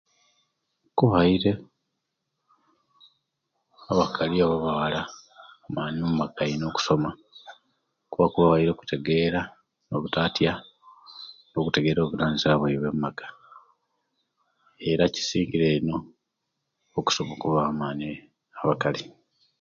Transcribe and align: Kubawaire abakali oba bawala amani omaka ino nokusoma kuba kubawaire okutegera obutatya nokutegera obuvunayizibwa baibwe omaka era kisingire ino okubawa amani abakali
Kubawaire 0.97 1.51
abakali 3.91 4.35
oba 4.43 4.57
bawala 4.65 5.01
amani 5.65 5.99
omaka 6.09 6.41
ino 6.53 6.61
nokusoma 6.67 7.09
kuba 8.11 8.27
kubawaire 8.31 8.69
okutegera 8.73 9.41
obutatya 9.95 10.53
nokutegera 11.51 11.99
obuvunayizibwa 12.01 12.61
baibwe 12.61 12.87
omaka 12.91 13.27
era 14.89 15.03
kisingire 15.13 15.67
ino 15.79 15.95
okubawa 17.33 17.61
amani 17.71 18.09
abakali 18.59 19.01